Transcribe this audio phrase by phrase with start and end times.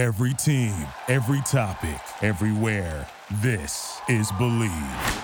[0.00, 0.72] Every team,
[1.08, 3.06] every topic, everywhere.
[3.42, 5.22] This is Believe.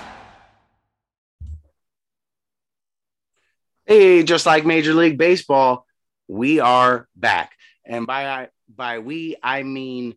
[3.86, 5.86] Hey, just like Major League Baseball,
[6.28, 7.52] we are back.
[7.86, 10.14] And by by we, I mean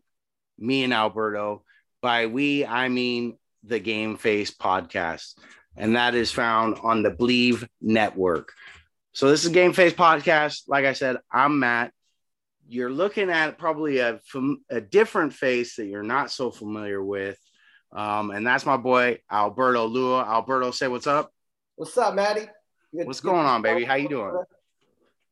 [0.58, 1.64] me and Alberto.
[2.02, 5.36] By we, I mean the Game Face podcast.
[5.74, 8.52] And that is found on the Bleav Network.
[9.14, 10.64] So this is Game Face podcast.
[10.68, 11.94] Like I said, I'm Matt.
[12.70, 14.20] You're looking at probably a,
[14.70, 17.36] a different face that you're not so familiar with.
[17.90, 20.24] Um, and that's my boy Alberto Lua.
[20.24, 21.32] Alberto, say what's up.
[21.74, 22.48] What's up, Maddie?
[22.94, 23.84] Good, what's going on, baby?
[23.84, 24.40] How you doing?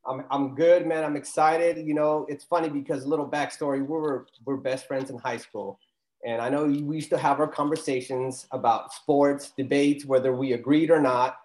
[0.05, 1.05] I'm, I'm good, man.
[1.05, 1.87] I'm excited.
[1.87, 3.79] You know, it's funny because a little backstory.
[3.79, 5.79] We were we're best friends in high school,
[6.25, 10.91] and I know we used to have our conversations about sports, debates, whether we agreed
[10.91, 11.39] or not,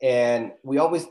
[0.00, 1.06] and we always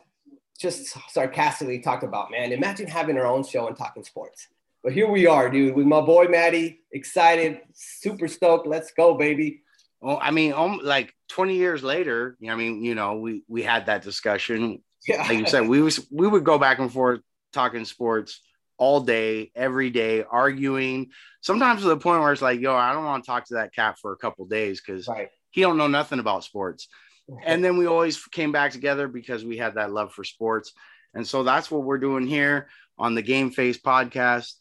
[0.59, 4.47] just sarcastically talked about, man, imagine having our own show and talking sports.
[4.83, 8.67] But here we are, dude, with my boy Maddie, excited, super stoked.
[8.67, 9.63] Let's go, baby.
[10.01, 13.87] Well, I mean, um, like 20 years later, I mean, you know, we we had
[13.87, 14.81] that discussion.
[15.07, 15.23] Yeah.
[15.23, 18.41] Like you said, we was we would go back and forth talking sports
[18.77, 21.09] all day, every day, arguing.
[21.41, 23.73] Sometimes to the point where it's like, yo, I don't want to talk to that
[23.73, 25.29] cat for a couple days because right.
[25.51, 26.87] he don't know nothing about sports
[27.43, 30.73] and then we always came back together because we had that love for sports.
[31.13, 34.53] And so that's what we're doing here on the Game Face podcast.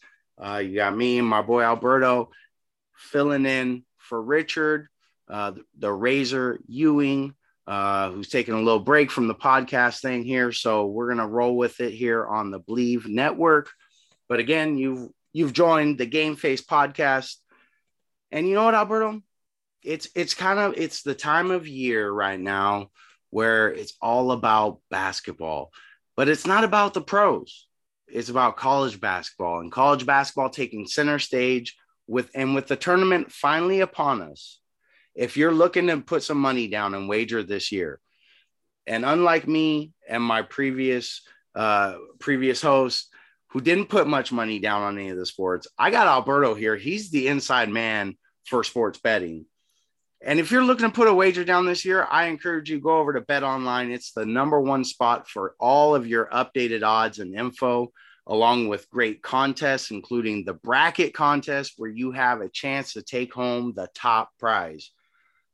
[0.43, 2.31] Uh, you got me and my boy Alberto
[2.97, 4.89] filling in for Richard,
[5.29, 7.35] uh, the, the Razor Ewing,
[7.67, 10.53] uh, who's taking a little break from the podcast thing here.
[10.53, 13.71] So we're gonna roll with it here on the Bleav Network.
[14.29, 17.37] But again, you've you've joined the Game Face podcast,
[18.31, 19.23] and you know what, Alberto?
[19.83, 22.91] It's it's kind of it's the time of year right now
[23.31, 25.71] where it's all about basketball,
[26.17, 27.67] but it's not about the pros.
[28.07, 33.31] It's about college basketball and college basketball taking center stage with and with the tournament
[33.31, 34.61] finally upon us.
[35.15, 38.01] If you're looking to put some money down and wager this year,
[38.87, 41.23] and unlike me and my previous
[41.55, 43.09] uh, previous host
[43.51, 46.77] who didn't put much money down on any of the sports, I got Alberto here.
[46.77, 48.17] He's the inside man
[48.47, 49.47] for sports betting.
[50.21, 52.99] And if you're looking to put a wager down this year, I encourage you go
[52.99, 53.93] over to BetOnline.
[53.93, 57.93] It's the number one spot for all of your updated odds and info,
[58.27, 63.33] along with great contests, including the bracket contest, where you have a chance to take
[63.33, 64.91] home the top prize.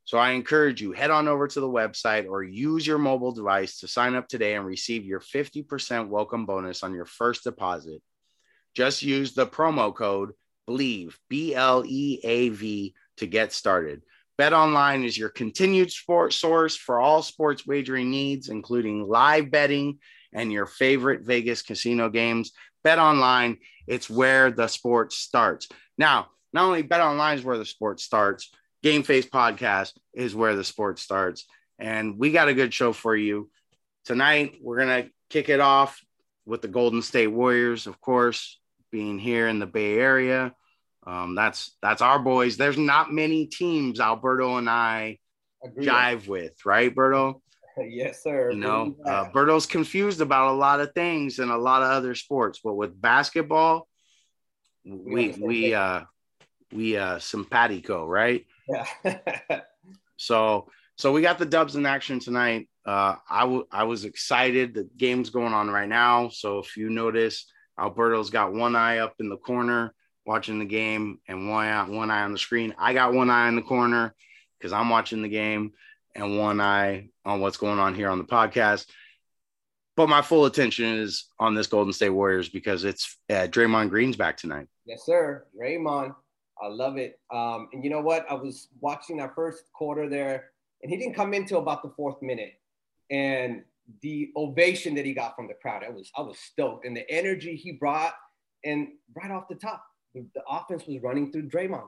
[0.03, 3.79] So I encourage you head on over to the website or use your mobile device
[3.79, 8.01] to sign up today and receive your 50% welcome bonus on your first deposit.
[8.73, 10.33] Just use the promo code
[10.67, 14.03] BLEAV, B L E A V, to get started.
[14.39, 19.99] BetOnline is your continued sports source for all sports wagering needs, including live betting
[20.33, 22.51] and your favorite Vegas casino games.
[22.85, 25.69] BetOnline, it's where the sport starts.
[25.97, 28.51] Now, not only BetOnline is where the sport starts,
[28.83, 31.45] Game Face Podcast is where the sport starts.
[31.79, 33.49] And we got a good show for you.
[34.05, 35.99] Tonight, we're going to kick it off
[36.45, 38.59] with the Golden State Warriors, of course,
[38.91, 40.53] being here in the Bay Area.
[41.05, 42.57] Um, that's that's our boys.
[42.57, 45.19] There's not many teams Alberto and I
[45.63, 45.87] Agreed.
[45.87, 47.41] jive with, right, Berto?
[47.77, 48.51] yes, sir.
[48.51, 52.15] You know, uh, Berto's confused about a lot of things and a lot of other
[52.15, 53.87] sports, but with basketball,
[54.83, 56.01] we we uh
[56.71, 58.45] we uh simpatico, right?
[58.67, 58.85] Yeah.
[60.17, 62.69] so so we got the dubs in action tonight.
[62.85, 64.73] Uh, I, w- I was excited.
[64.73, 66.29] The game's going on right now.
[66.29, 69.93] So if you notice, Alberto's got one eye up in the corner
[70.25, 72.73] watching the game and one eye, one eye on the screen.
[72.77, 74.13] I got one eye in the corner
[74.57, 75.73] because I'm watching the game
[76.15, 78.87] and one eye on what's going on here on the podcast.
[79.95, 84.17] But my full attention is on this Golden State Warriors because it's uh, Draymond Green's
[84.17, 84.67] back tonight.
[84.85, 85.45] Yes, sir.
[85.57, 86.15] Draymond.
[86.61, 87.19] I love it.
[87.31, 88.25] Um, and you know what?
[88.29, 91.91] I was watching that first quarter there, and he didn't come in till about the
[91.95, 92.53] fourth minute.
[93.09, 93.63] And
[94.01, 97.09] the ovation that he got from the crowd, I was I was stoked, and the
[97.09, 98.13] energy he brought,
[98.63, 99.83] and right off the top,
[100.15, 101.87] the, offense was running through Draymond.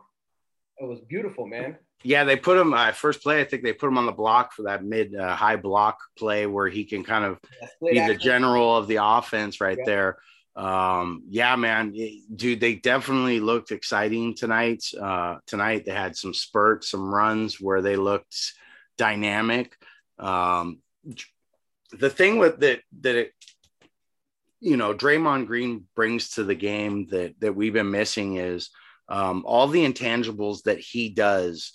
[0.79, 1.77] It was beautiful, man.
[2.03, 3.41] Yeah, they put him uh, first play.
[3.41, 6.45] I think they put him on the block for that mid uh, high block play
[6.45, 7.39] where he can kind of
[7.81, 9.85] be the general of the offense right yeah.
[9.85, 10.17] there.
[10.55, 11.93] Um, yeah, man,
[12.35, 14.83] dude, they definitely looked exciting tonight.
[14.99, 18.53] Uh, tonight they had some spurts, some runs where they looked
[18.97, 19.75] dynamic.
[20.19, 20.79] Um,
[21.91, 23.33] the thing with that that it
[24.59, 28.69] you know Draymond Green brings to the game that that we've been missing is
[29.09, 31.71] um, all the intangibles that he does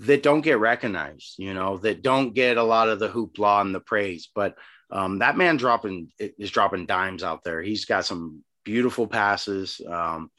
[0.00, 3.74] that don't get recognized, you know, that don't get a lot of the hoopla and
[3.74, 4.30] the praise.
[4.34, 4.56] But
[4.90, 7.60] um, that man dropping is dropping dimes out there.
[7.60, 9.80] He's got some beautiful passes.
[9.86, 10.30] Um,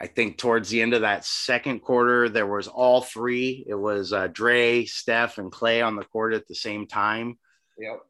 [0.00, 3.64] I think towards the end of that second quarter, there was all three.
[3.68, 7.38] It was uh, Dre, Steph, and Clay on the court at the same time.
[7.78, 8.00] Yep.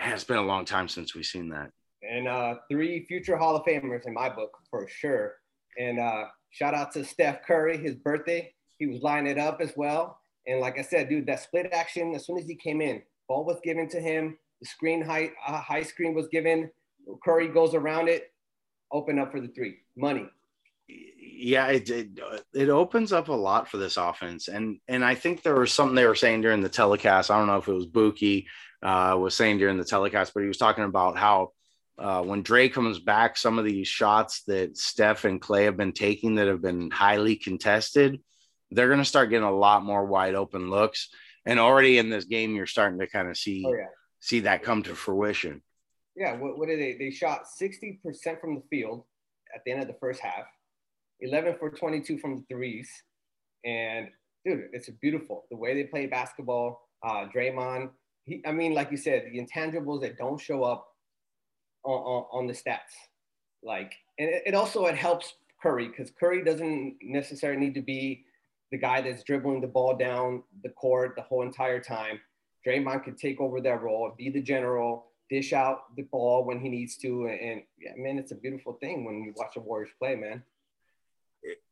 [0.00, 1.70] Man, it's been a long time since we've seen that.
[2.02, 5.34] And uh, three future Hall of Famers in my book for sure.
[5.78, 8.52] And uh, shout out to Steph Curry, his birthday.
[8.78, 10.20] He was lining it up as well.
[10.46, 13.44] And like I said, dude, that split action, as soon as he came in, ball
[13.44, 14.38] was given to him.
[14.60, 16.70] The screen high, uh, high screen was given.
[17.24, 18.32] Curry goes around it,
[18.92, 19.76] open up for the three.
[19.96, 20.28] Money
[21.38, 22.20] yeah, it, it,
[22.52, 25.94] it opens up a lot for this offense, and and I think there was something
[25.94, 27.30] they were saying during the telecast.
[27.30, 28.46] I don't know if it was Buki
[28.82, 31.52] uh, was saying during the telecast, but he was talking about how
[31.98, 35.92] uh, when Dre comes back, some of these shots that Steph and Clay have been
[35.92, 38.20] taking that have been highly contested,
[38.70, 41.08] they're going to start getting a lot more wide open looks.
[41.44, 43.86] And already in this game, you're starting to kind of see oh, yeah.
[44.20, 45.62] see that come to fruition.
[46.14, 46.96] Yeah, what, what did they?
[46.98, 48.00] They shot 60%
[48.40, 49.04] from the field
[49.54, 50.44] at the end of the first half
[51.20, 52.90] 11 for 22 from the threes.
[53.64, 54.08] And
[54.44, 56.88] dude, it's beautiful the way they play basketball.
[57.02, 57.90] Uh, Draymond,
[58.24, 60.86] he, I mean, like you said, the intangibles that don't show up
[61.92, 62.94] on, on, the stats.
[63.62, 68.24] Like, and it, it also it helps Curry because Curry doesn't necessarily need to be
[68.70, 72.20] the guy that's dribbling the ball down the court the whole entire time.
[72.66, 76.68] Draymond could take over that role, be the general, dish out the ball when he
[76.68, 79.90] needs to, and, and yeah, man, it's a beautiful thing when you watch the Warriors
[79.98, 80.42] play, man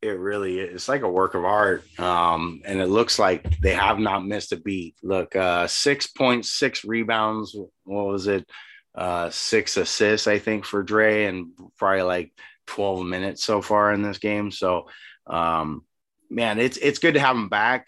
[0.02, 0.74] it, really is.
[0.74, 1.84] It's like a work of art.
[1.98, 4.96] Um, and it looks like they have not missed a beat.
[5.02, 7.56] Look, uh, 6.6 rebounds.
[7.84, 8.48] What was it?
[8.96, 12.32] Uh, six assists, I think, for Dre, and probably like
[12.66, 14.50] 12 minutes so far in this game.
[14.50, 14.88] So,
[15.26, 15.84] um,
[16.30, 17.86] man, it's it's good to have him back,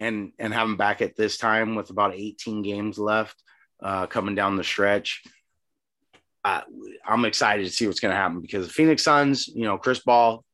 [0.00, 3.42] and and have him back at this time with about 18 games left,
[3.82, 5.22] uh, coming down the stretch.
[6.44, 9.98] I'm excited to see what's going to happen because the Phoenix Suns, you know, Chris
[9.98, 10.44] Paul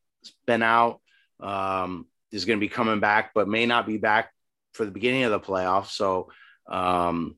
[0.47, 1.01] been out,
[1.41, 4.33] um, is going to be coming back, but may not be back
[4.73, 5.91] for the beginning of the playoffs.
[5.91, 6.31] So,
[6.69, 7.37] um,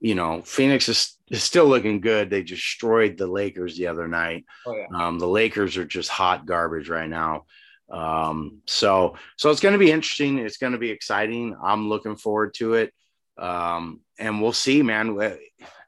[0.00, 2.30] you know, Phoenix is still looking good.
[2.30, 4.44] They destroyed the Lakers the other night.
[4.66, 4.86] Oh, yeah.
[4.94, 7.44] um, the Lakers are just hot garbage right now.
[7.90, 10.38] Um, so, so it's going to be interesting.
[10.38, 11.56] It's going to be exciting.
[11.62, 12.92] I'm looking forward to it.
[13.38, 15.18] Um, and we'll see, man.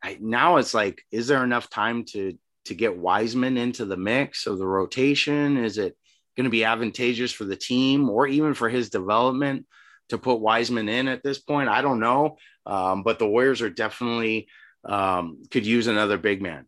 [0.03, 2.37] I, now it's like, is there enough time to
[2.67, 5.57] to get Wiseman into the mix of the rotation?
[5.57, 5.97] Is it
[6.37, 9.67] going to be advantageous for the team or even for his development
[10.09, 11.69] to put Wiseman in at this point.
[11.69, 12.37] I don't know,
[12.67, 14.49] um, but the Warriors are definitely
[14.89, 16.67] um, could use another big man.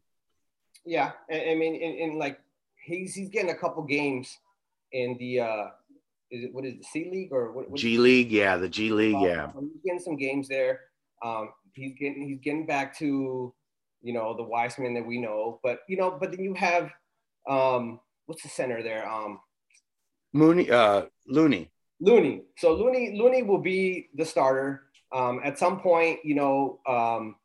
[0.85, 2.41] Yeah, I, mean, in, in, like
[2.85, 4.39] he's he's getting a couple games
[4.93, 5.67] in the uh,
[6.31, 8.31] is it what is it C League or what, what G League?
[8.31, 9.17] Yeah, the G League.
[9.17, 10.81] Uh, yeah, he's getting some games there.
[11.23, 13.53] Um, he's getting he's getting back to
[14.03, 16.91] you know the wise Wiseman that we know, but you know, but then you have
[17.49, 19.09] um, what's the center there?
[19.09, 19.41] Um,
[20.33, 21.71] Mooney, uh, Looney.
[22.01, 22.43] Looney.
[22.57, 24.85] So Looney, Looney will be the starter.
[25.13, 27.37] Um, at some point, you know, um,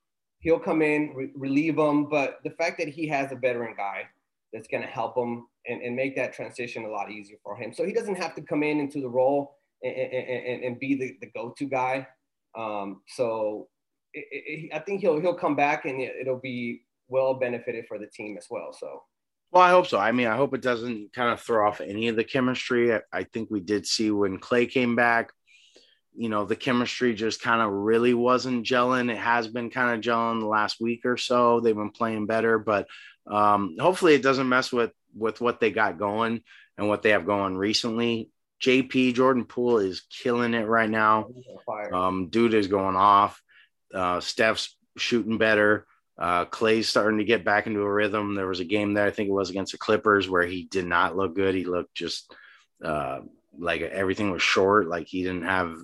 [0.44, 2.10] he'll come in, re- relieve him.
[2.10, 4.04] But the fact that he has a veteran guy
[4.52, 7.74] that's going to help him and, and make that transition a lot easier for him.
[7.74, 11.18] So he doesn't have to come in into the role and, and, and be the,
[11.22, 12.08] the go-to guy.
[12.56, 13.70] Um, so
[14.14, 18.06] it, it, I think he'll he'll come back and it'll be well benefited for the
[18.08, 18.72] team as well.
[18.80, 19.02] So
[19.52, 19.98] well, I hope so.
[20.00, 22.94] I mean, I hope it doesn't kind of throw off any of the chemistry.
[22.94, 25.32] I, I think we did see when Clay came back,
[26.16, 29.12] you know, the chemistry just kind of really wasn't gelling.
[29.12, 31.60] It has been kind of gelling the last week or so.
[31.60, 32.88] They've been playing better, but
[33.28, 36.42] um, hopefully it doesn't mess with with what they got going
[36.78, 38.30] and what they have going recently.
[38.62, 41.28] JP Jordan Poole is killing it right now.
[41.92, 43.42] Um, dude is going off.
[43.94, 45.86] Uh, Steph's shooting better.
[46.18, 48.36] Uh, Clay's starting to get back into a rhythm.
[48.36, 50.86] There was a game there, I think it was against the Clippers, where he did
[50.86, 51.56] not look good.
[51.56, 52.34] He looked just
[52.84, 53.20] uh,
[53.58, 55.76] like everything was short, like he didn't have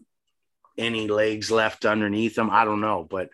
[0.79, 2.50] any legs left underneath him.
[2.50, 3.29] I don't know, but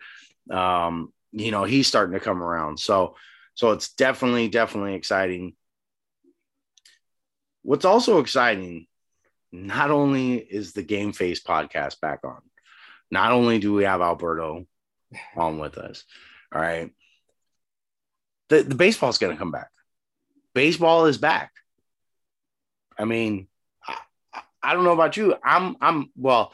[0.50, 2.78] um, you know he's starting to come around.
[2.78, 3.16] So,
[3.54, 5.54] so it's definitely, definitely exciting.
[7.62, 8.86] What's also exciting,
[9.50, 12.42] not only is the Game Face podcast back on,
[13.10, 14.66] not only do we have Alberto
[15.36, 16.04] on with us
[16.52, 16.90] all right.
[18.48, 19.68] The, the baseball is going to come back.
[20.54, 21.52] Baseball is back.
[22.98, 23.48] I mean,
[23.86, 25.34] I, I don't know about you.
[25.44, 26.52] I'm, I'm, well,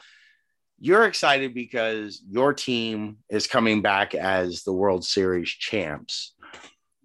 [0.79, 6.33] you're excited because your team is coming back as the World Series champs,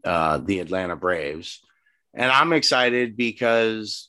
[0.04, 1.60] uh, the Atlanta Braves.
[2.14, 4.08] And I'm excited because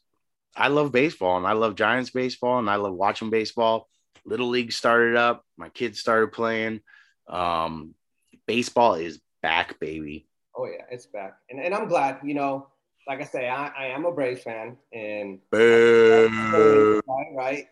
[0.56, 3.88] I love baseball and I love Giants baseball and I love watching baseball.
[4.26, 6.82] Little League started up, my kids started playing.
[7.28, 7.94] Um,
[8.48, 10.28] baseball is back, baby.
[10.56, 12.20] Oh yeah, it's back, and and I'm glad.
[12.24, 12.68] You know,
[13.08, 17.02] like I say, I, I am a Braves fan, and Boo.
[17.08, 17.68] right, right.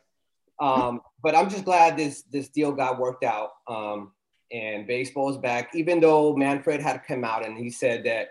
[0.59, 3.51] Um, but I'm just glad this this deal got worked out.
[3.67, 4.11] Um,
[4.51, 5.75] and baseball is back.
[5.75, 8.29] Even though Manfred had come out and he said that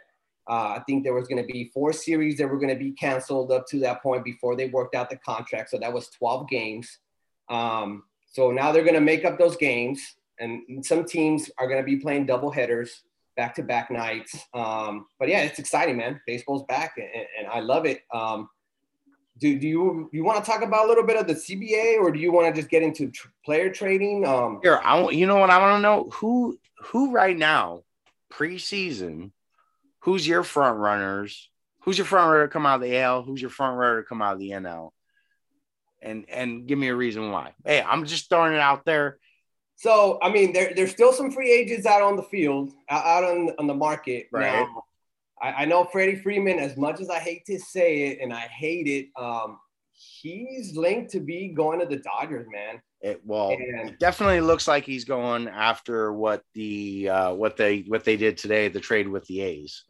[0.48, 2.92] uh, I think there was going to be four series that were going to be
[2.92, 5.70] canceled up to that point before they worked out the contract.
[5.70, 6.98] So that was 12 games.
[7.48, 10.00] Um, so now they're going to make up those games,
[10.38, 13.02] and some teams are going to be playing double headers,
[13.36, 14.36] back to back nights.
[14.54, 16.20] Um, but yeah, it's exciting, man.
[16.26, 18.02] Baseball's back, and, and I love it.
[18.12, 18.48] Um,
[19.38, 22.10] do, do you you want to talk about a little bit of the CBA, or
[22.10, 24.26] do you want to just get into tr- player trading?
[24.26, 27.82] Um, Here, I you know what I want to know who who right now
[28.32, 29.32] preseason,
[30.00, 31.50] who's your front runners?
[31.80, 33.22] Who's your front runner to come out of the AL?
[33.22, 34.90] Who's your front runner to come out of the NL?
[36.02, 37.52] And and give me a reason why.
[37.64, 39.18] Hey, I'm just throwing it out there.
[39.76, 43.50] So I mean, there, there's still some free agents out on the field, out on
[43.58, 44.60] on the market right.
[44.60, 44.84] now.
[45.40, 48.40] I, I know Freddie Freeman, as much as I hate to say it, and I
[48.40, 49.58] hate it, um,
[49.92, 52.80] he's linked to be going to the Dodgers, man.
[53.00, 57.80] It well, and, it definitely looks like he's going after what the uh, what they
[57.80, 59.84] what they did today, the trade with the A's.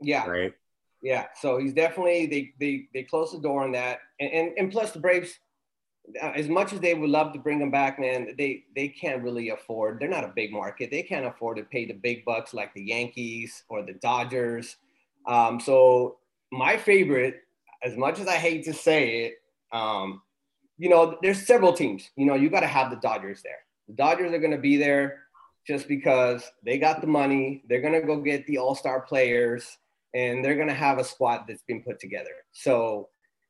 [0.00, 0.26] Yeah.
[0.26, 0.54] Right.
[1.02, 1.26] Yeah.
[1.40, 4.92] So he's definitely they they they closed the door on that, and and, and plus
[4.92, 5.32] the Braves.
[6.22, 9.22] Uh, as much as they would love to bring him back, man, they they can't
[9.22, 9.98] really afford.
[9.98, 10.90] They're not a big market.
[10.90, 14.76] They can't afford to pay the big bucks like the Yankees or the Dodgers.
[15.26, 16.18] Um, so
[16.52, 17.42] my favorite,
[17.82, 19.34] as much as I hate to say it,
[19.72, 20.22] um,
[20.78, 22.10] you know, there's several teams.
[22.16, 23.58] You know, you got to have the Dodgers there.
[23.88, 25.20] The Dodgers are going to be there
[25.66, 27.62] just because they got the money.
[27.68, 29.78] They're going to go get the All Star players,
[30.14, 32.30] and they're going to have a squad that's been put together.
[32.52, 33.08] So,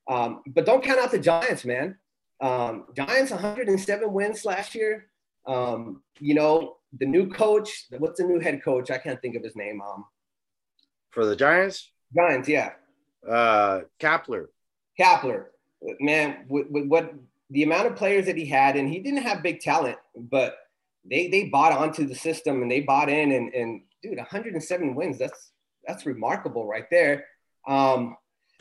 [0.09, 1.97] um, but don't count out the Giants, man.
[2.41, 5.07] Um, Giants 107 wins last year.
[5.47, 8.91] Um, you know, the new coach, what's the new head coach?
[8.91, 9.81] I can't think of his name.
[9.81, 10.05] Um,
[11.15, 11.91] for the Giants?
[12.15, 12.73] Giants, yeah.
[13.27, 14.47] Uh, Kapler.
[15.01, 15.47] Kapler,
[16.01, 17.15] man, with, with what
[17.51, 20.57] the amount of players that he had, and he didn't have big talent, but
[21.09, 25.19] they they bought onto the system and they bought in, and and dude, 107 wins.
[25.19, 25.53] That's
[25.87, 27.27] that's remarkable right there.
[27.67, 28.17] Um,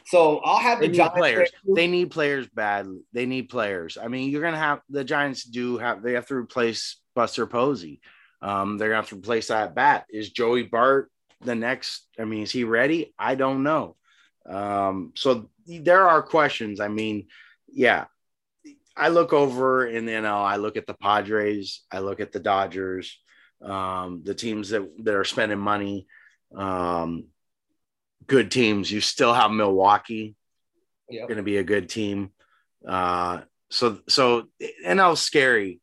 [0.05, 1.51] so I'll have the Giants players.
[1.65, 3.01] They need players badly.
[3.13, 3.97] They need players.
[4.01, 8.01] I mean, you're gonna have the Giants do have they have to replace Buster Posey.
[8.41, 10.05] Um, they're gonna have to replace that bat.
[10.09, 11.09] Is Joey Bart
[11.45, 12.07] the next?
[12.19, 13.13] I mean, is he ready?
[13.17, 13.95] I don't know.
[14.45, 16.79] Um, so there are questions.
[16.79, 17.27] I mean,
[17.71, 18.05] yeah,
[18.95, 22.39] I look over in the NL, I look at the Padres, I look at the
[22.39, 23.19] Dodgers,
[23.61, 26.07] um, the teams that, that are spending money,
[26.55, 27.25] um,
[28.27, 28.91] good teams.
[28.91, 30.35] You still have Milwaukee,
[31.09, 31.27] yep.
[31.27, 32.31] going to be a good team.
[32.87, 34.47] Uh, so, so
[34.85, 35.79] NL's scary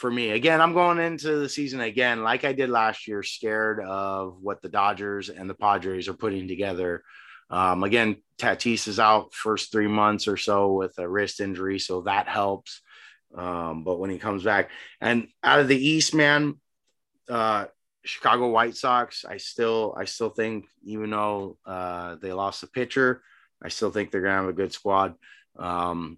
[0.00, 0.30] for me.
[0.30, 4.62] Again, I'm going into the season again, like I did last year, scared of what
[4.62, 7.04] the Dodgers and the Padres are putting together.
[7.50, 12.00] Um, again, Tatis is out first three months or so with a wrist injury, so
[12.02, 12.80] that helps.
[13.34, 14.70] Um, but when he comes back,
[15.02, 16.54] and out of the East, man,
[17.28, 17.66] uh,
[18.02, 23.22] Chicago White Sox, I still, I still think, even though uh, they lost the pitcher,
[23.62, 25.14] I still think they're gonna have a good squad.
[25.58, 26.16] Um,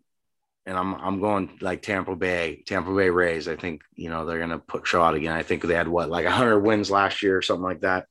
[0.67, 3.49] and I'm I'm going like Tampa Bay, Tampa Bay Rays.
[3.49, 5.33] I think you know they're gonna put show out again.
[5.33, 8.07] I think they had what like 100 wins last year or something like that.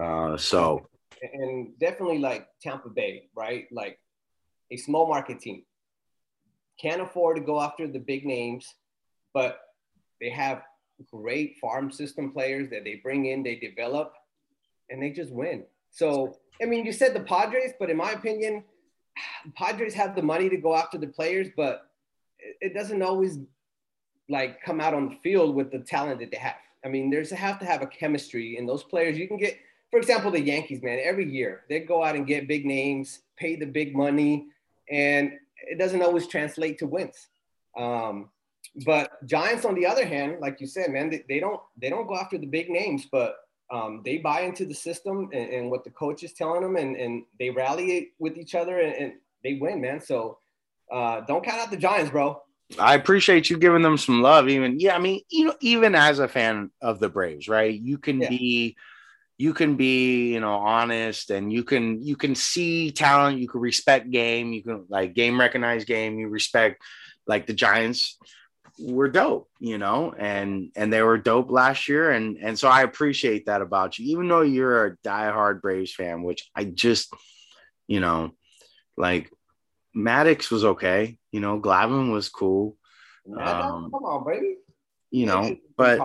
[0.00, 0.88] Uh, so
[1.22, 3.66] and definitely like Tampa Bay, right?
[3.70, 3.98] Like
[4.70, 5.64] a small market team
[6.80, 8.74] can't afford to go after the big names,
[9.34, 9.60] but
[10.20, 10.62] they have
[11.10, 14.14] great farm system players that they bring in, they develop,
[14.88, 15.64] and they just win.
[15.90, 18.64] So I mean, you said the Padres, but in my opinion,
[19.54, 21.89] Padres have the money to go after the players, but
[22.60, 23.38] it doesn't always
[24.28, 26.56] like come out on the field with the talent that they have.
[26.84, 29.18] I mean, there's a have to have a chemistry in those players.
[29.18, 29.58] You can get,
[29.90, 33.56] for example, the Yankees, man, every year they go out and get big names, pay
[33.56, 34.46] the big money,
[34.90, 37.28] and it doesn't always translate to wins.
[37.76, 38.30] Um,
[38.84, 42.06] but Giants, on the other hand, like you said, man, they, they don't they don't
[42.06, 43.36] go after the big names, but
[43.70, 46.96] um, they buy into the system and, and, what the coach is telling them, and,
[46.96, 49.12] and they rally with each other, and, and
[49.44, 50.00] they win, man.
[50.00, 50.38] So
[50.90, 52.42] uh, don't count out the Giants, bro.
[52.78, 54.48] I appreciate you giving them some love.
[54.48, 57.74] Even yeah, I mean, you know, even as a fan of the Braves, right?
[57.74, 58.28] You can yeah.
[58.28, 58.76] be,
[59.38, 63.38] you can be, you know, honest, and you can you can see talent.
[63.38, 64.52] You can respect game.
[64.52, 66.18] You can like game recognize game.
[66.18, 66.82] You respect
[67.26, 68.18] like the Giants
[68.78, 72.82] were dope, you know, and and they were dope last year, and and so I
[72.82, 74.12] appreciate that about you.
[74.12, 77.12] Even though you're a diehard Braves fan, which I just,
[77.88, 78.32] you know,
[78.96, 79.30] like
[79.96, 81.18] Maddux was okay.
[81.32, 82.76] You know, Glavine was cool.
[83.26, 84.56] Um, come on, baby.
[85.10, 86.00] You know, but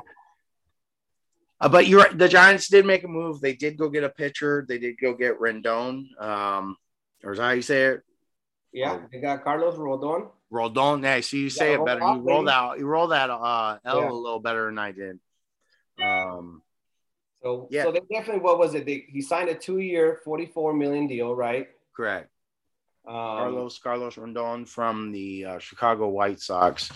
[1.62, 3.42] uh, but you're the Giants did make a move.
[3.42, 4.66] They did go get a pitcher.
[4.68, 6.06] They did go get Rendon.
[6.22, 6.78] Um,
[7.24, 8.02] or is that how you say it?
[8.72, 10.30] Yeah, they got Carlos Rodon.
[10.52, 11.04] Rodon.
[11.04, 12.02] Yeah, see, you say it better.
[12.02, 12.80] You rolled out.
[12.80, 14.10] You rolled that uh, L yeah.
[14.10, 15.20] a little better than I did.
[16.04, 16.62] Um.
[17.42, 17.84] So yeah.
[17.84, 18.86] so they definitely what was it?
[18.86, 21.68] They, he signed a two-year, forty-four million deal, right?
[21.96, 22.30] Correct.
[23.08, 26.92] Um, Carlos Carlos Rodon from the uh, Chicago White Sox.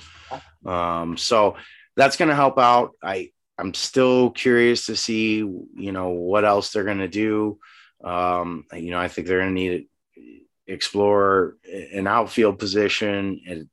[0.65, 1.55] Um, so
[1.95, 2.91] that's going to help out.
[3.03, 7.59] I I'm still curious to see you know what else they're going to do.
[8.03, 11.57] Um, you know, I think they're going to need to explore
[11.93, 13.69] an outfield position and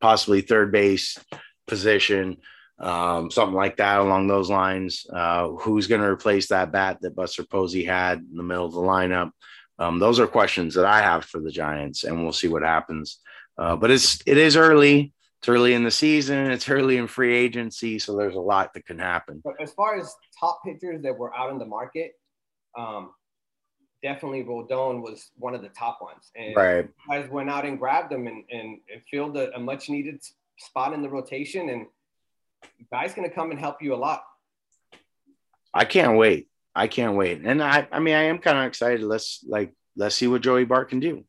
[0.00, 1.18] possibly third base
[1.66, 2.38] position,
[2.78, 5.06] um, something like that along those lines.
[5.10, 8.72] Uh, who's going to replace that bat that Buster Posey had in the middle of
[8.72, 9.30] the lineup?
[9.78, 13.18] Um, those are questions that I have for the Giants, and we'll see what happens.
[13.58, 15.12] Uh, but it's it is early.
[15.40, 16.50] It's early in the season.
[16.50, 19.42] It's early in free agency, so there's a lot that can happen.
[19.44, 22.12] But as far as top pitchers that were out in the market,
[22.78, 23.10] um,
[24.04, 26.30] definitely Rodon was one of the top ones.
[26.36, 26.88] And right.
[27.08, 28.78] guys went out and grabbed him and, and,
[29.10, 30.22] filled a, a much needed
[30.58, 31.70] spot in the rotation.
[31.70, 31.86] And
[32.92, 34.22] guy's going to come and help you a lot.
[35.72, 36.48] I can't wait.
[36.74, 37.42] I can't wait.
[37.44, 39.02] And I, I mean, I am kind of excited.
[39.02, 41.24] Let's like, let's see what Joey Bart can do.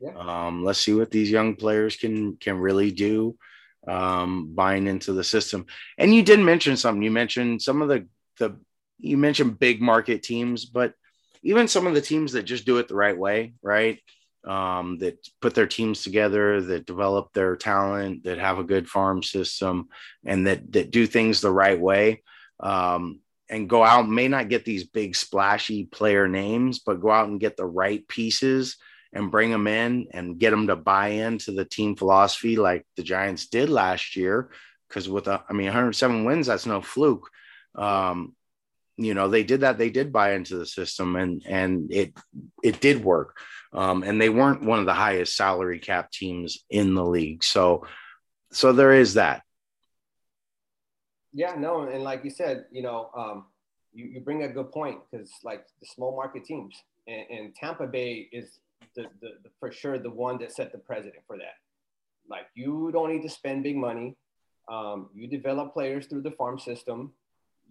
[0.00, 0.12] Yeah.
[0.16, 3.36] Um, let's see what these young players can, can really do
[3.86, 5.66] um, buying into the system.
[5.96, 7.02] And you did mention something.
[7.02, 8.06] You mentioned some of the,
[8.38, 8.58] the,
[8.98, 10.94] you mentioned big market teams, but
[11.42, 13.98] even some of the teams that just do it the right way, right?
[14.44, 19.22] Um, that put their teams together, that develop their talent, that have a good farm
[19.22, 19.88] system,
[20.24, 22.22] and that that do things the right way.
[22.58, 23.20] Um,
[23.52, 27.38] and go out may not get these big splashy player names, but go out and
[27.38, 28.78] get the right pieces
[29.12, 33.02] and bring them in and get them to buy into the team philosophy like the
[33.02, 34.50] Giants did last year.
[34.88, 37.28] Because with a, I mean, 107 wins, that's no fluke.
[37.74, 38.34] Um,
[38.96, 42.12] you know they did that they did buy into the system and and it
[42.62, 43.38] it did work
[43.72, 47.86] um, and they weren't one of the highest salary cap teams in the league so
[48.52, 49.42] so there is that
[51.32, 53.46] yeah no and like you said you know um,
[53.92, 56.74] you, you bring a good point because like the small market teams
[57.06, 58.58] and, and tampa bay is
[58.94, 61.54] the, the, the for sure the one that set the precedent for that
[62.28, 64.16] like you don't need to spend big money
[64.70, 67.12] um, you develop players through the farm system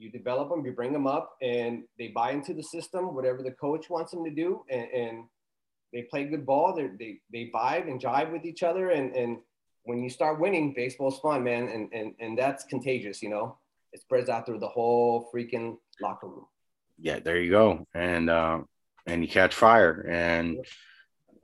[0.02, 3.52] you develop them, you bring them up, and they buy into the system, whatever the
[3.52, 5.24] coach wants them to do, and, and
[5.94, 6.74] they play good ball.
[6.76, 9.38] They're, they they vibe and jive with each other, and and
[9.84, 13.22] when you start winning, baseball's fun, man, and and and that's contagious.
[13.22, 13.58] You know,
[13.94, 16.46] it spreads out through the whole freaking locker room.
[17.00, 18.60] Yeah, there you go, and uh,
[19.06, 20.66] and you catch fire, and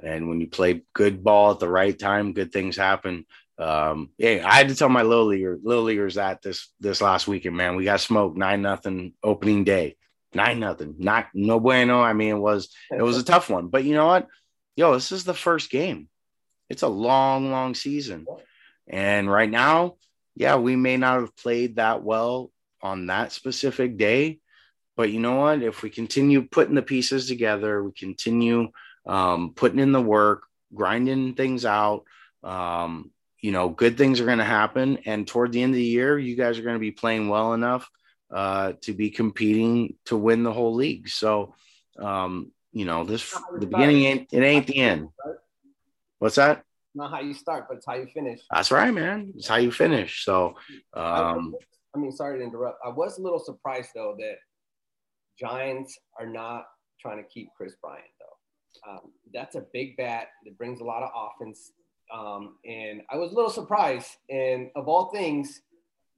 [0.02, 3.26] and when you play good ball at the right time, good things happen.
[3.58, 7.28] Um, yeah, I had to tell my little leaguer, little leaguers that this this last
[7.28, 9.96] weekend, man, we got smoked nine nothing opening day,
[10.34, 12.00] nine nothing, not no bueno.
[12.02, 14.28] I mean, it was it was a tough one, but you know what,
[14.76, 16.08] yo, this is the first game.
[16.70, 18.28] It's a long, long season,
[18.88, 19.96] and right now,
[20.36, 24.40] yeah, we may not have played that well on that specific day,
[24.98, 25.62] but you know what?
[25.62, 28.72] If we continue putting the pieces together, we continue
[29.06, 32.04] um, putting in the work, grinding things out.
[32.44, 34.98] Um, you know, good things are going to happen.
[35.06, 37.54] And toward the end of the year, you guys are going to be playing well
[37.54, 37.88] enough
[38.34, 41.10] uh, to be competing to win the whole league.
[41.10, 41.54] So,
[42.00, 45.10] um, you know, this the beginning ain't it ain't the end.
[46.18, 46.64] What's that?
[46.96, 48.42] Not how you start, but it's how you finish.
[48.52, 49.34] That's right, man.
[49.38, 50.26] It's how you finish.
[50.26, 50.56] So,
[50.96, 51.54] um,
[51.96, 52.80] I mean, sorry to interrupt.
[52.84, 54.38] I was a little surprised though that
[55.40, 56.66] Giants are not
[57.00, 58.92] trying to keep Kris Bryant though.
[58.92, 61.72] Um, that's a big bat that brings a lot of offense
[62.14, 64.10] um, and I was a little surprised.
[64.30, 65.62] And of all things,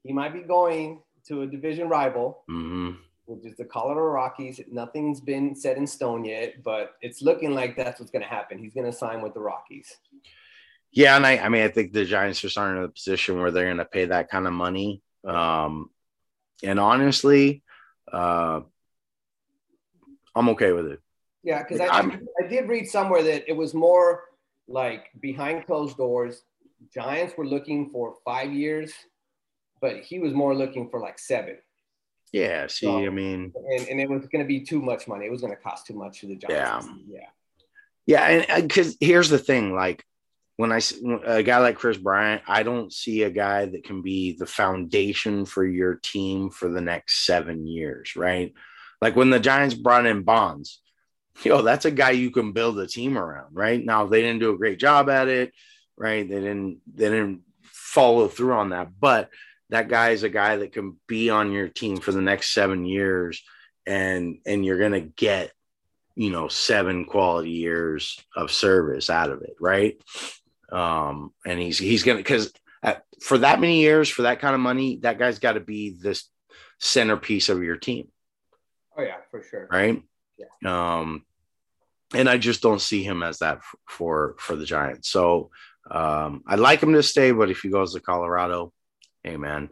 [0.04, 2.92] he might be going to a division rival, mm-hmm.
[3.26, 4.62] which is the Colorado Rockies.
[4.72, 8.60] Nothing's been set in stone yet, but it's looking like that's what's going to happen.
[8.60, 9.96] He's going to sign with the Rockies.
[10.92, 13.40] Yeah, and I, I mean, I think the Giants just are starting in a position
[13.40, 15.02] where they're going to pay that kind of money.
[15.24, 15.92] Um,
[16.64, 17.64] and honestly,
[18.12, 18.62] uh,
[20.40, 21.00] I'm okay with it.
[21.44, 24.24] Yeah, because I, I did read somewhere that it was more
[24.68, 26.44] like behind closed doors,
[26.94, 28.94] Giants were looking for five years,
[29.82, 31.58] but he was more looking for like seven.
[32.32, 32.68] Yeah.
[32.68, 35.26] See, so, I mean, and, and it was going to be too much money.
[35.26, 36.88] It was going to cost too much to the Giants.
[37.08, 37.26] Yeah.
[38.06, 38.28] Yeah.
[38.38, 38.54] Yeah.
[38.54, 40.06] And because here's the thing like,
[40.58, 40.82] when I
[41.26, 45.46] a guy like Kris Bryant, I don't see a guy that can be the foundation
[45.46, 48.54] for your team for the next seven years, right?
[49.02, 50.82] Like when the Giants brought in Bonds,
[51.44, 53.84] yo, that's a guy you can build a team around, right?
[53.84, 55.54] Now they didn't do a great job at it,
[55.98, 56.28] right?
[56.28, 59.30] They didn't they didn't follow through on that, but
[59.70, 62.86] that guy is a guy that can be on your team for the next seven
[62.86, 63.42] years,
[63.86, 65.52] and and you're gonna get
[66.16, 69.96] you know, seven quality years of service out of it, right?
[70.70, 72.52] Um, and he's he's gonna because
[73.22, 76.30] for that many years, for that kind of money, that guy's got to be this
[76.80, 78.08] centerpiece of your team.
[78.98, 79.68] Oh yeah, for sure.
[79.72, 80.02] Right.
[80.38, 80.46] Yeah.
[81.00, 81.26] Um,
[82.14, 85.10] and I just don't see him as that for for the Giants.
[85.10, 85.52] So
[85.90, 88.74] um, I'd like him to stay, but if he goes to Colorado,
[89.24, 89.70] hey man,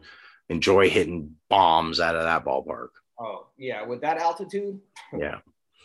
[0.48, 2.88] enjoy hitting bombs out of that ballpark.
[3.18, 4.80] Oh yeah, with that altitude.
[5.18, 5.38] Yeah.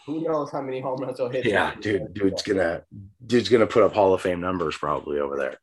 [0.05, 1.45] Who knows how many home runs he'll hit?
[1.45, 2.83] Yeah, dude, dude's gonna
[3.25, 5.57] dude's gonna put up Hall of Fame numbers probably over there.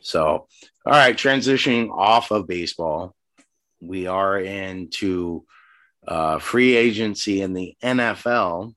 [0.00, 0.46] So,
[0.86, 3.14] all right, transitioning off of baseball,
[3.82, 5.44] we are into
[6.08, 8.74] uh, free agency in the NFL.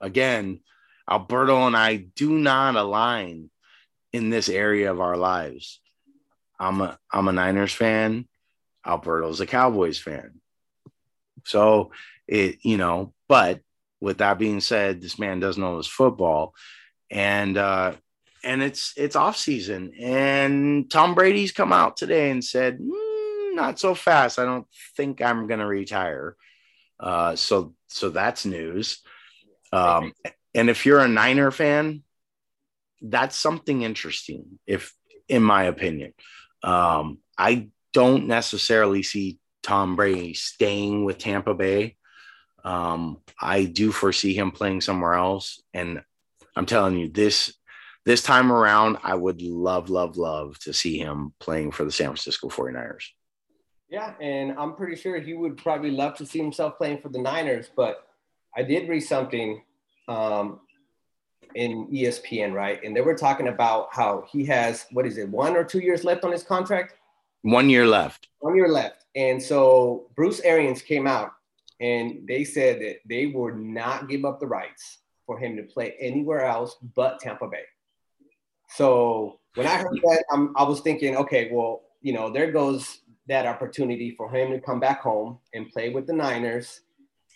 [0.00, 0.60] Again,
[1.08, 3.50] Alberto and I do not align
[4.14, 5.80] in this area of our lives.
[6.58, 8.26] I'm a I'm a Niners fan.
[8.86, 10.40] Alberto's a Cowboys fan.
[11.44, 11.92] So
[12.26, 13.60] it, you know, but
[14.00, 16.54] with that being said, this man does know his football.
[17.10, 17.92] And uh
[18.42, 19.92] and it's it's off season.
[20.00, 23.11] And Tom Brady's come out today and said, mm,
[23.54, 24.38] not so fast.
[24.38, 26.36] I don't think I'm gonna retire.
[27.00, 29.02] Uh so so that's news.
[29.72, 30.12] Um
[30.54, 32.02] and if you're a Niner fan,
[33.00, 34.94] that's something interesting, if
[35.28, 36.12] in my opinion.
[36.62, 41.96] Um, I don't necessarily see Tom Brady staying with Tampa Bay.
[42.64, 45.60] Um, I do foresee him playing somewhere else.
[45.74, 46.02] And
[46.54, 47.54] I'm telling you, this
[48.04, 52.08] this time around, I would love, love, love to see him playing for the San
[52.08, 53.04] Francisco 49ers.
[53.92, 57.18] Yeah, and I'm pretty sure he would probably love to see himself playing for the
[57.18, 58.06] Niners, but
[58.56, 59.60] I did read something
[60.08, 60.60] um,
[61.54, 62.82] in ESPN, right?
[62.82, 66.04] And they were talking about how he has what is it, one or two years
[66.04, 66.94] left on his contract?
[67.42, 68.28] One year left.
[68.38, 69.04] One year left.
[69.14, 71.32] And so Bruce Arians came out
[71.78, 75.96] and they said that they would not give up the rights for him to play
[76.00, 77.64] anywhere else but Tampa Bay.
[78.70, 83.02] So when I heard that, I'm, I was thinking, okay, well, you know, there goes
[83.28, 86.80] that opportunity for him to come back home and play with the Niners.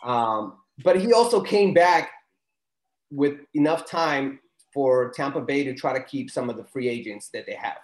[0.05, 2.11] Um, but he also came back
[3.11, 4.41] with enough time
[4.73, 7.79] for Tampa Bay to try to keep some of the free agents that they have.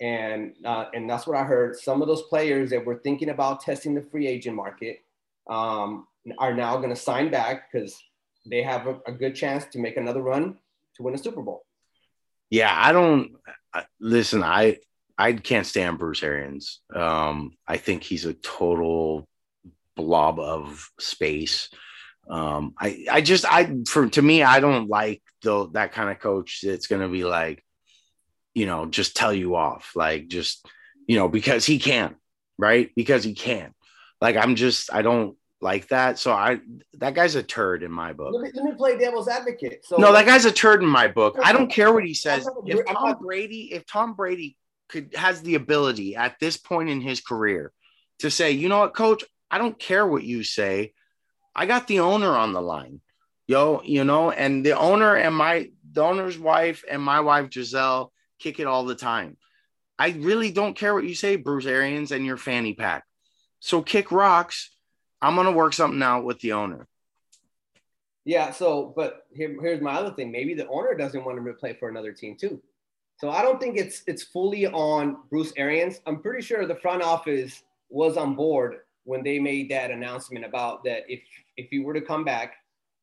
[0.00, 1.76] And uh, and that's what I heard.
[1.76, 5.02] Some of those players that were thinking about testing the free agent market
[5.48, 6.06] um,
[6.38, 8.02] are now going to sign back because
[8.44, 10.58] they have a, a, good chance to make another run
[10.96, 11.64] to win a Super Bowl.
[12.50, 13.36] Yeah, I don't
[13.98, 14.42] listen.
[14.42, 14.78] I
[15.18, 16.80] I can't stand Bruce Arians.
[16.94, 19.26] Um, I think he's a total
[19.96, 21.70] blob of space.
[22.28, 26.18] Um, I I just I for to me I don't like the that kind of
[26.18, 27.64] coach that's going to be like,
[28.54, 30.66] you know, just tell you off, like just
[31.06, 32.16] you know because he can,
[32.58, 32.90] right?
[32.94, 33.72] Because he can.
[34.20, 36.18] Like I'm just I don't like that.
[36.18, 36.60] So I
[36.94, 38.34] that guy's a turd in my book.
[38.34, 39.86] Let me, let me play devil's advocate.
[39.86, 41.38] So no, that guy's a turd in my book.
[41.42, 42.48] I don't care what he says.
[42.66, 44.56] If Tom Brady, if Tom Brady
[44.88, 47.72] could has the ability at this point in his career
[48.20, 50.92] to say, you know what, coach, I don't care what you say.
[51.54, 53.00] I got the owner on the line,
[53.46, 58.12] yo, you know, and the owner and my the owner's wife and my wife Gisele
[58.38, 59.36] kick it all the time.
[59.98, 63.04] I really don't care what you say, Bruce Arians and your fanny pack.
[63.60, 64.70] So kick rocks.
[65.22, 66.86] I'm gonna work something out with the owner.
[68.24, 68.50] Yeah.
[68.50, 70.30] So, but here, here's my other thing.
[70.30, 72.60] Maybe the owner doesn't want him to play for another team too.
[73.18, 76.00] So I don't think it's it's fully on Bruce Arians.
[76.06, 80.84] I'm pretty sure the front office was on board when they made that announcement about
[80.84, 81.20] that if
[81.56, 82.56] if he were to come back,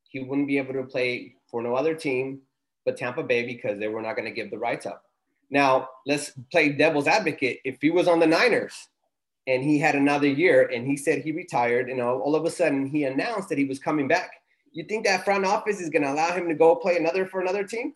[0.10, 2.41] he wouldn't be able to play for no other team
[2.86, 5.04] but Tampa Bay because they were not going to give the rights up.
[5.49, 7.60] Now, let's play devil's advocate.
[7.63, 8.89] If he was on the Niners
[9.47, 12.49] and he had another year and he said he retired and all, all of a
[12.49, 14.32] sudden he announced that he was coming back,
[14.71, 17.41] you think that front office is going to allow him to go play another for
[17.41, 17.93] another team?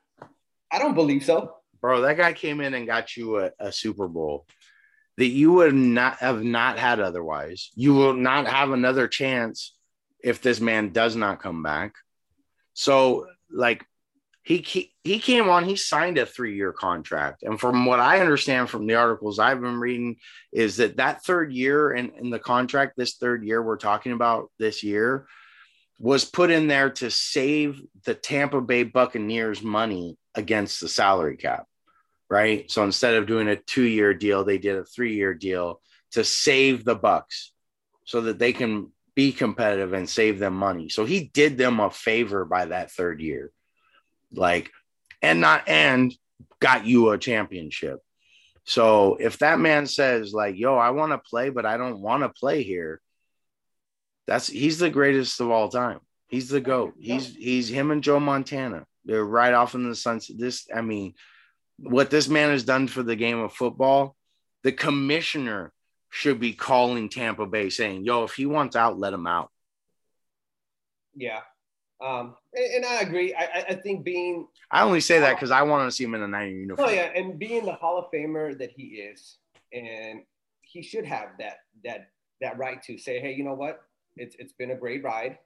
[0.71, 1.57] I don't believe so.
[1.82, 4.46] Bro, that guy came in and got you a, a Super Bowl
[5.18, 7.72] that you would not have not had otherwise.
[7.76, 9.76] You will not have another chance
[10.24, 11.96] if this man does not come back.
[12.74, 13.86] So, like,
[14.44, 18.70] he he came on, he signed a three year contract, and from what I understand
[18.70, 20.18] from the articles I've been reading,
[20.54, 24.50] is that that third year in, in the contract, this third year we're talking about
[24.58, 25.28] this year,
[26.00, 31.66] was put in there to save the Tampa Bay Buccaneers money against the salary cap,
[32.30, 32.70] right?
[32.70, 35.82] So instead of doing a two year deal, they did a three year deal
[36.12, 37.50] to save the Bucs
[38.06, 40.90] so that they can be competitive and save them money.
[40.90, 43.52] So he did them a favor by that third year.
[44.32, 44.70] Like,
[45.22, 46.14] and not and
[46.60, 48.00] got you a championship.
[48.66, 52.24] So if that man says, like, yo, I want to play, but I don't want
[52.24, 53.02] to play here,
[54.28, 56.00] that's he's the greatest of all time.
[56.28, 56.94] He's the goat.
[57.00, 58.86] He's he's him and Joe Montana.
[59.06, 60.38] They're right off in the sunset.
[60.38, 61.13] This, I mean,
[61.80, 64.18] what this man has done for the game of football,
[64.63, 65.72] the commissioner
[66.10, 69.50] should be calling Tampa Bay saying, "Yo, if he wants out, let him out."
[71.16, 71.40] Yeah,
[72.02, 73.34] um, and, and, I agree.
[73.34, 76.22] I, I think being I only say that because I want to see him in
[76.22, 76.90] a Niner uniform.
[76.90, 79.38] Oh yeah, and being the Hall of Famer that he is,
[79.72, 80.24] and
[80.62, 82.10] he should have that that
[82.42, 83.82] that right to say, hey, you know what?
[84.17, 85.38] It's it's been a great ride,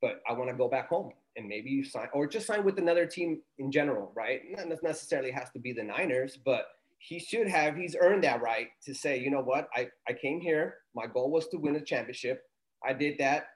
[0.00, 2.78] but I want to go back home and maybe you sign or just sign with
[2.78, 4.40] another team in general, right?
[4.50, 6.66] Not necessarily has to be the Niners, but
[6.98, 9.68] he should have he's earned that right to say, you know what?
[9.74, 10.76] I I came here.
[10.94, 12.42] My goal was to win a championship.
[12.86, 13.48] I did that,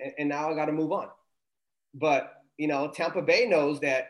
[0.00, 1.08] and, and now I got to move on.
[1.94, 4.08] But you know, Tampa Bay knows that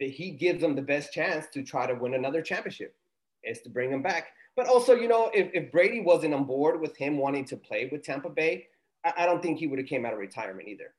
[0.00, 2.94] that he gives them the best chance to try to win another championship
[3.42, 4.28] is to bring him back.
[4.58, 7.88] But also, you know, if, if Brady wasn't on board with him wanting to play
[7.92, 8.66] with Tampa Bay,
[9.04, 10.92] I, I don't think he would have came out of retirement either.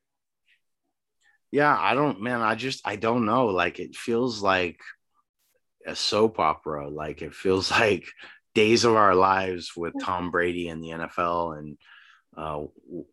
[1.50, 2.40] Yeah, I don't, man.
[2.40, 3.48] I just, I don't know.
[3.48, 4.80] Like, it feels like
[5.86, 6.88] a soap opera.
[6.88, 8.06] Like, it feels like
[8.54, 11.76] days of our lives with Tom Brady and the NFL and,
[12.38, 12.64] uh,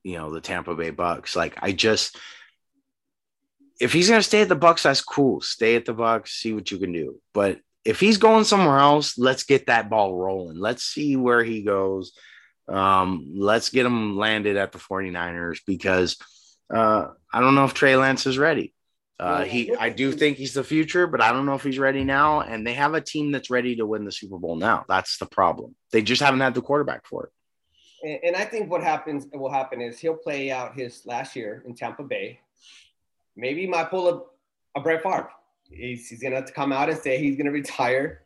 [0.03, 1.35] you know, the Tampa Bay Bucs.
[1.35, 2.17] Like, I just,
[3.81, 5.41] if he's gonna stay at the Bucs, that's cool.
[5.41, 7.19] Stay at the Bucs, see what you can do.
[7.33, 10.57] But if he's going somewhere else, let's get that ball rolling.
[10.57, 12.13] Let's see where he goes.
[12.67, 16.17] Um, let's get him landed at the 49ers because
[16.73, 18.73] uh, I don't know if Trey Lance is ready.
[19.19, 22.03] Uh, he, I do think he's the future, but I don't know if he's ready
[22.03, 22.41] now.
[22.41, 24.85] And they have a team that's ready to win the Super Bowl now.
[24.87, 25.75] That's the problem.
[25.91, 27.31] They just haven't had the quarterback for it.
[28.03, 31.63] And, and I think what happens will happen is he'll play out his last year
[31.65, 32.41] in Tampa Bay
[33.37, 35.29] maybe he might pull a, a Brett Favre.
[35.69, 38.23] He's, he's to come out and say he's to retire.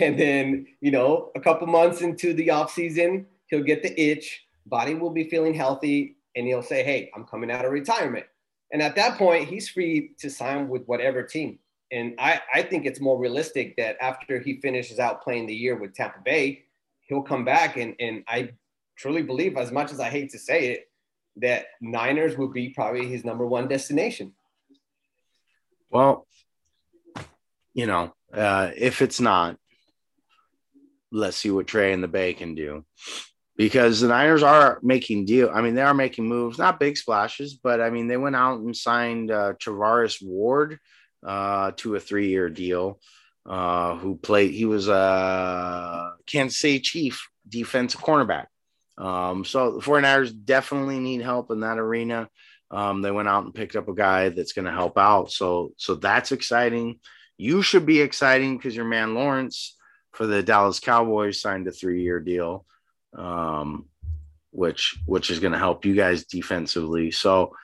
[0.00, 4.46] And then, you know, a couple months into the offseason, he'll get the itch.
[4.66, 6.16] Body will be feeling healthy.
[6.34, 8.26] And he'll say, hey, I'm coming out of retirement.
[8.72, 11.58] And at that point, he's free to sign with whatever team.
[11.92, 15.76] And I, I think it's more realistic that after he finishes out playing the year
[15.76, 16.64] with Tampa Bay,
[17.02, 17.76] he'll come back.
[17.76, 18.50] And, and I
[18.96, 20.90] truly believe, as much as I hate to say it,
[21.36, 24.32] that Niners would be probably his number one destination.
[25.90, 26.26] Well,
[27.76, 29.58] you know, uh, if it's not,
[31.12, 32.86] let's see what Trey and the Bay can do.
[33.54, 35.50] Because the Niners are making deal.
[35.52, 38.60] I mean, they are making moves, not big splashes, but I mean, they went out
[38.60, 40.78] and signed uh, Charvarius Ward
[41.24, 42.98] uh, to a three-year deal.
[43.44, 44.52] Uh, who played?
[44.52, 48.46] He was a Kansas City Chief defensive cornerback.
[48.98, 52.28] Um, so the 49ers definitely need help in that arena.
[52.70, 55.30] Um, they went out and picked up a guy that's going to help out.
[55.30, 57.00] So, so that's exciting.
[57.38, 59.76] You should be exciting because your man Lawrence
[60.12, 62.64] for the Dallas Cowboys signed a three-year deal,
[63.16, 63.86] um,
[64.50, 67.10] which which is going to help you guys defensively.
[67.10, 67.54] So,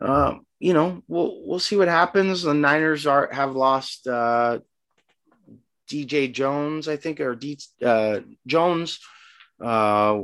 [0.00, 2.42] uh, you know, we'll we'll see what happens.
[2.42, 4.58] The Niners are have lost uh,
[5.88, 9.00] DJ Jones, I think, or D, uh, Jones.
[9.60, 10.22] Uh,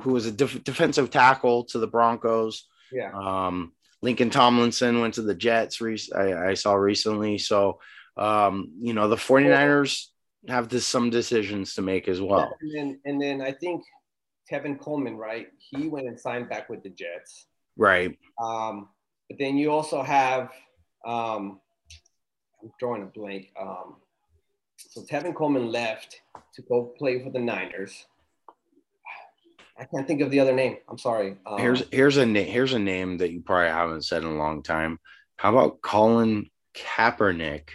[0.00, 2.66] who was a def- defensive tackle to the Broncos.
[2.90, 3.10] Yeah.
[3.12, 5.80] Um, Lincoln Tomlinson went to the Jets.
[5.80, 7.38] Re- I, I, saw recently.
[7.38, 7.80] So,
[8.16, 10.06] um, you know, the 49ers
[10.48, 12.54] have this, some decisions to make as well.
[12.60, 13.82] And then, and then I think
[14.50, 15.48] Tevin Coleman, right?
[15.58, 17.46] He went and signed back with the Jets.
[17.76, 18.18] Right.
[18.42, 18.88] Um,
[19.28, 20.50] but then you also have,
[21.06, 21.60] um,
[22.62, 23.48] I'm drawing a blank.
[23.60, 23.96] Um,
[24.76, 26.20] so Tevin Coleman left
[26.54, 28.06] to go play for the Niners.
[29.78, 30.76] I can't think of the other name.
[30.88, 31.36] I'm sorry.
[31.46, 32.46] Um, here's here's a name.
[32.46, 34.98] Here's a name that you probably haven't said in a long time.
[35.36, 37.68] How about Colin Kaepernick?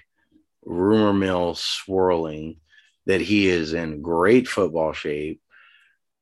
[0.70, 2.58] Rumor mill swirling
[3.06, 5.42] that he is in great football shape.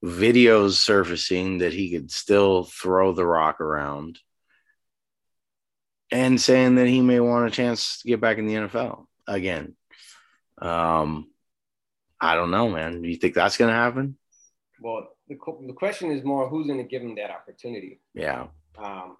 [0.03, 4.19] Videos surfacing that he could still throw the rock around,
[6.11, 9.75] and saying that he may want a chance to get back in the NFL again.
[10.61, 11.31] Um,
[12.21, 13.01] I don't know, man.
[13.01, 14.15] Do you think that's going to happen?
[14.79, 17.99] Well, the, the question is more who's going to give him that opportunity.
[18.13, 18.47] Yeah.
[18.77, 19.17] Um,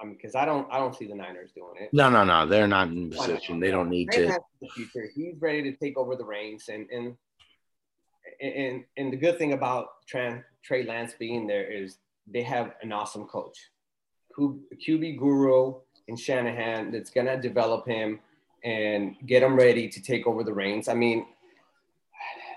[0.00, 1.90] I mean, because I don't, I don't see the Niners doing it.
[1.92, 2.46] No, no, no.
[2.46, 3.60] They're not in position.
[3.60, 4.38] They don't need to.
[4.60, 5.10] The future.
[5.14, 7.16] He's ready to take over the reins, and and
[8.40, 12.92] and and the good thing about Trey, Trey Lance being there is they have an
[12.92, 13.58] awesome coach,
[14.38, 15.74] QB guru
[16.08, 18.20] in Shanahan that's gonna develop him
[18.64, 20.88] and get him ready to take over the reins.
[20.88, 21.26] I mean,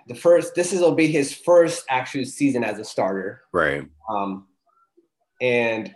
[0.08, 3.44] the first this is will be his first actual season as a starter.
[3.52, 3.88] Right.
[4.10, 4.48] Um,
[5.42, 5.94] and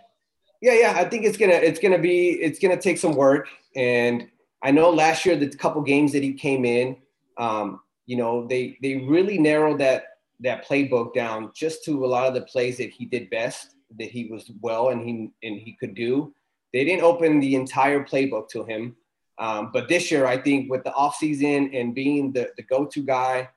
[0.60, 3.48] yeah, yeah, I think it's gonna it's gonna be it's gonna take some work.
[3.76, 4.28] And
[4.62, 6.96] I know last year the couple games that he came in,
[7.36, 10.04] um, you know, they they really narrowed that
[10.40, 13.74] that playbook down just to a lot of the plays that he did best.
[13.96, 16.34] that he was well and he and he could do.
[16.72, 18.96] They didn't open the entire playbook to him.
[19.38, 23.48] Um, but this year, I think with the offseason and being the, the go-to guy,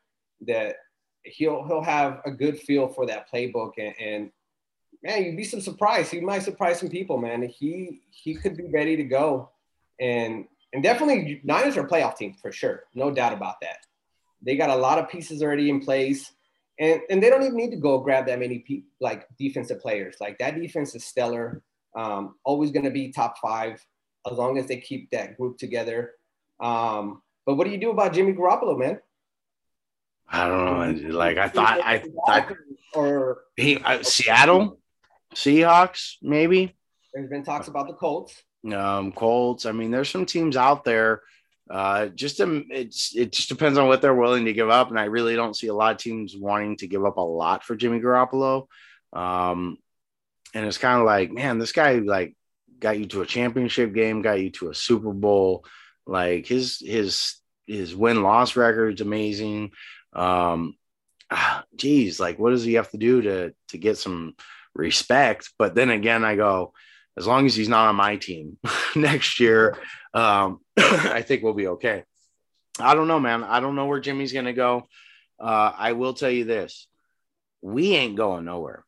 [0.47, 0.75] that
[1.23, 4.31] he'll he'll have a good feel for that playbook and, and
[5.03, 6.09] man, you'd be some surprise.
[6.09, 7.43] He might surprise some people, man.
[7.43, 9.49] He he could be ready to go,
[9.99, 13.77] and and definitely Niners are a playoff team for sure, no doubt about that.
[14.41, 16.31] They got a lot of pieces already in place,
[16.79, 20.15] and and they don't even need to go grab that many pe- like defensive players.
[20.19, 21.63] Like that defense is stellar.
[21.95, 23.85] Um, always going to be top five
[24.29, 26.11] as long as they keep that group together.
[26.61, 28.99] Um, but what do you do about Jimmy Garoppolo, man?
[30.29, 31.09] I don't know.
[31.09, 32.53] Like I thought, I thought,
[32.93, 34.79] or he uh, Seattle.
[35.35, 36.75] Seahawks, maybe.
[37.13, 38.41] There's been talks about the Colts.
[38.73, 39.65] Um, Colts.
[39.65, 41.21] I mean, there's some teams out there.
[41.69, 44.99] Uh, just um, it's it just depends on what they're willing to give up, and
[44.99, 47.75] I really don't see a lot of teams wanting to give up a lot for
[47.75, 48.67] Jimmy Garoppolo.
[49.13, 49.77] Um,
[50.53, 52.35] and it's kind of like, man, this guy like
[52.79, 55.65] got you to a championship game, got you to a Super Bowl.
[56.05, 57.35] Like his his
[57.67, 59.71] his win loss record is amazing.
[60.13, 60.75] Um,
[61.29, 64.35] ah, geez, like what does he have to do to to get some
[64.73, 65.49] respect.
[65.57, 66.73] But then again, I go,
[67.17, 68.57] as long as he's not on my team
[68.95, 69.77] next year,
[70.13, 72.03] um, I think we'll be okay.
[72.79, 73.43] I don't know, man.
[73.43, 74.87] I don't know where Jimmy's going to go.
[75.39, 76.87] Uh, I will tell you this
[77.61, 78.83] we ain't going nowhere.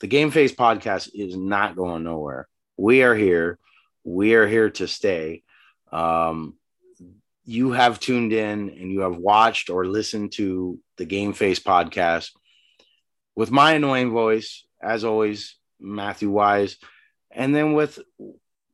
[0.00, 2.48] The Game Face podcast is not going nowhere.
[2.76, 3.58] We are here.
[4.04, 5.42] We are here to stay.
[5.92, 6.54] Um,
[7.44, 12.30] you have tuned in and you have watched or listened to the Game Face podcast
[13.36, 16.76] with my annoying voice as always, Matthew Wise,
[17.30, 17.98] and then with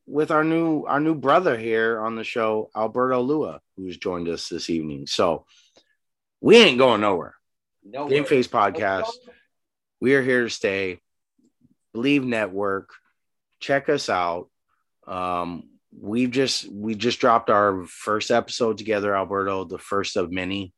[0.07, 4.49] with our new our new brother here on the show, Alberto Lua, who's joined us
[4.49, 5.07] this evening.
[5.07, 5.47] So
[6.41, 7.35] we ain't going nowhere.
[7.85, 9.11] No Game Face Podcast.
[10.01, 11.01] We are here to stay.
[11.95, 12.91] Bleav Network.
[13.61, 14.49] Check us out.
[15.07, 20.73] Um, we've just we just dropped our first episode together, Alberto, the first of many.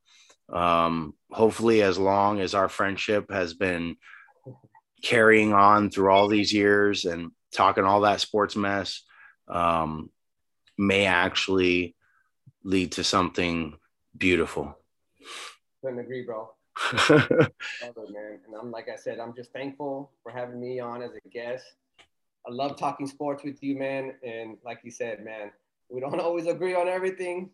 [0.53, 3.97] Um, hopefully, as long as our friendship has been
[5.05, 9.03] carrying on through all these years and talking all that sports mess
[9.49, 10.11] um,
[10.79, 11.95] may actually
[12.65, 13.77] lead to something
[14.17, 14.77] beautiful.
[15.83, 16.49] Couldn't agree, bro.
[16.99, 18.41] man.
[18.47, 21.65] And I'm like I said, I'm just thankful for having me on as a guest.
[22.47, 24.15] I love talking sports with you, man.
[24.25, 25.53] And like you said, man,
[25.91, 27.51] we don't always agree on everything,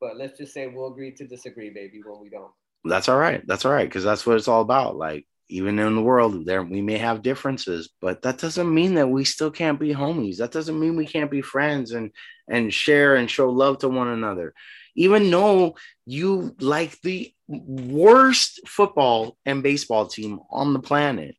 [0.00, 2.50] but let's just say we'll agree to disagree, baby, when we don't.
[2.84, 3.46] That's all right.
[3.46, 3.90] That's all right.
[3.90, 4.96] Cause that's what it's all about.
[4.96, 9.08] Like even in the world there we may have differences but that doesn't mean that
[9.08, 10.38] we still can't be homies.
[10.38, 12.10] That doesn't mean we can't be friends and
[12.48, 14.54] and share and show love to one another.
[14.94, 21.36] Even though you like the worst football and baseball team on the planet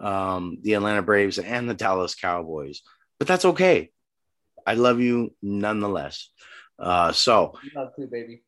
[0.00, 2.82] um, the atlanta braves and the dallas cowboys
[3.18, 3.90] but that's okay.
[4.66, 6.30] I love you nonetheless.
[6.78, 8.42] Uh, so love too, baby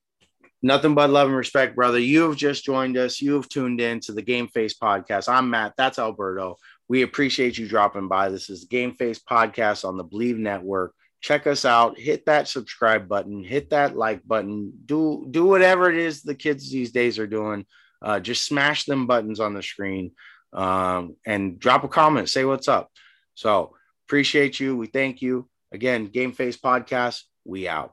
[0.63, 1.99] Nothing but love and respect, brother.
[1.99, 3.21] You have just joined us.
[3.21, 5.29] You have tuned in to the Game Face podcast.
[5.29, 5.75] I'm Matt.
[5.77, 6.57] That's Alberto.
[6.89, 8.31] We appreciate you dropping by.
[8.31, 10.95] This is the Game Face podcast on the Bleav Network.
[11.21, 11.99] Check us out.
[11.99, 13.45] Hit that subscribe button.
[13.45, 14.73] Hit that like button.
[14.87, 17.67] Do do whatever it is the kids these days are doing.
[18.01, 20.13] Uh, just smash them buttons on the screen
[20.53, 22.29] um, and drop a comment.
[22.29, 22.91] Say what's up.
[23.35, 23.75] So
[24.07, 24.77] appreciate you.
[24.77, 26.07] We thank you again.
[26.07, 27.23] Game Face podcast.
[27.45, 27.93] We out.